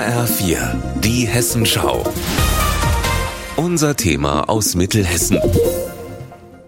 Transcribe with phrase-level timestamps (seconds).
[0.00, 2.02] HR4, die Hessenschau.
[3.56, 5.38] Unser Thema aus Mittelhessen.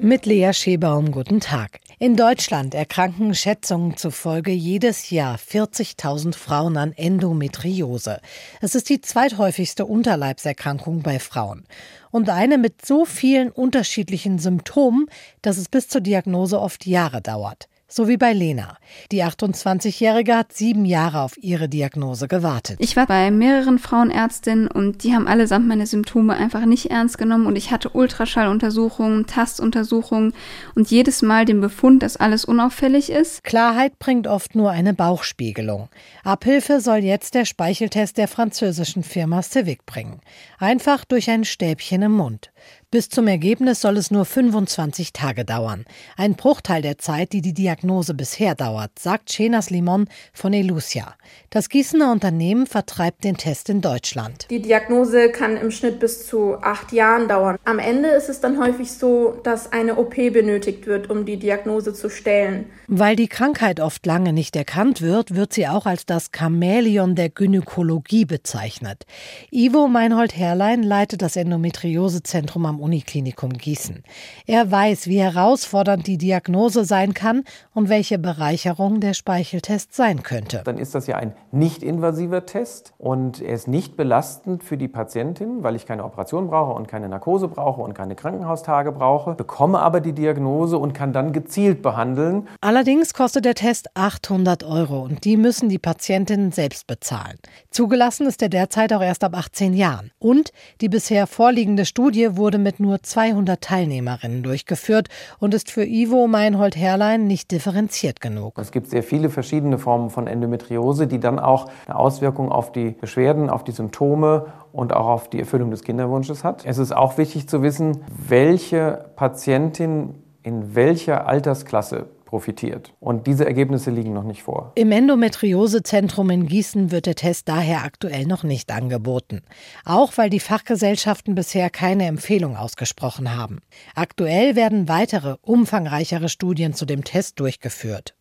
[0.00, 1.78] Mit Lea Schebaum, guten Tag.
[2.00, 8.20] In Deutschland erkranken Schätzungen zufolge jedes Jahr 40.000 Frauen an Endometriose.
[8.60, 11.66] Es ist die zweithäufigste Unterleibserkrankung bei Frauen.
[12.10, 15.06] Und eine mit so vielen unterschiedlichen Symptomen,
[15.40, 17.68] dass es bis zur Diagnose oft Jahre dauert.
[17.92, 18.76] So wie bei Lena.
[19.10, 22.76] Die 28-Jährige hat sieben Jahre auf ihre Diagnose gewartet.
[22.78, 27.46] Ich war bei mehreren Frauenärztinnen und die haben allesamt meine Symptome einfach nicht ernst genommen
[27.46, 30.34] und ich hatte Ultraschalluntersuchungen, Tastuntersuchungen
[30.76, 33.42] und jedes Mal den Befund, dass alles unauffällig ist.
[33.42, 35.88] Klarheit bringt oft nur eine Bauchspiegelung.
[36.22, 40.20] Abhilfe soll jetzt der Speicheltest der französischen Firma Civic bringen.
[40.60, 42.52] Einfach durch ein Stäbchen im Mund.
[42.92, 45.84] Bis zum Ergebnis soll es nur 25 Tage dauern.
[46.16, 51.14] Ein Bruchteil der Zeit, die die Diagnose bisher dauert, sagt Shenas Limon von Elucia.
[51.50, 54.48] Das Gießener Unternehmen vertreibt den Test in Deutschland.
[54.50, 57.58] Die Diagnose kann im Schnitt bis zu acht Jahren dauern.
[57.64, 61.94] Am Ende ist es dann häufig so, dass eine OP benötigt wird, um die Diagnose
[61.94, 62.66] zu stellen.
[62.88, 67.28] Weil die Krankheit oft lange nicht erkannt wird, wird sie auch als das Chamäleon der
[67.28, 69.06] Gynäkologie bezeichnet.
[69.52, 74.02] Ivo Meinhold-Herrlein leitet das Endometriosezentrum am Uniklinikum Gießen.
[74.46, 80.62] Er weiß, wie herausfordernd die Diagnose sein kann und welche Bereicherung der Speicheltest sein könnte.
[80.64, 85.62] Dann ist das ja ein nicht-invasiver Test und er ist nicht belastend für die Patientin,
[85.62, 90.00] weil ich keine Operation brauche und keine Narkose brauche und keine Krankenhaustage brauche, bekomme aber
[90.00, 92.48] die Diagnose und kann dann gezielt behandeln.
[92.60, 97.38] Allerdings kostet der Test 800 Euro und die müssen die Patientinnen selbst bezahlen.
[97.70, 100.10] Zugelassen ist er derzeit auch erst ab 18 Jahren.
[100.18, 105.08] Und die bisher vorliegende Studie wurde mit mit nur 200 Teilnehmerinnen durchgeführt
[105.40, 108.56] und ist für Ivo Meinhold-Herrlein nicht differenziert genug.
[108.58, 112.90] Es gibt sehr viele verschiedene Formen von Endometriose, die dann auch eine Auswirkung auf die
[112.90, 116.64] Beschwerden, auf die Symptome und auch auf die Erfüllung des Kinderwunsches hat.
[116.64, 122.94] Es ist auch wichtig zu wissen, welche Patientin in welcher Altersklasse profitiert.
[123.00, 124.72] Und diese Ergebnisse liegen noch nicht vor.
[124.76, 129.42] Im Endometriosezentrum in Gießen wird der Test daher aktuell noch nicht angeboten.
[129.84, 133.60] Auch weil die Fachgesellschaften bisher keine Empfehlung ausgesprochen haben.
[133.96, 138.14] Aktuell werden weitere, umfangreichere Studien zu dem Test durchgeführt.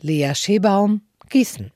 [0.00, 1.72] Lea Schebaum, Gießen.